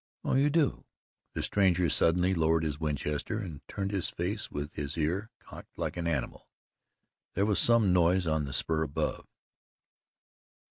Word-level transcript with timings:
"Oh, 0.23 0.33
you 0.33 0.49
do." 0.49 0.83
The 1.33 1.43
stranger 1.43 1.87
suddenly 1.87 2.33
lowered 2.33 2.63
his 2.63 2.79
Winchester 2.79 3.37
and 3.37 3.61
turned 3.67 3.91
his 3.91 4.09
face, 4.09 4.49
with 4.49 4.73
his 4.73 4.97
ear 4.97 5.29
cocked 5.37 5.77
like 5.77 5.95
an 5.95 6.07
animal. 6.07 6.49
There 7.35 7.45
was 7.45 7.59
some 7.59 7.93
noise 7.93 8.25
on 8.25 8.45
the 8.45 8.53
spur 8.53 8.81
above. 8.81 9.27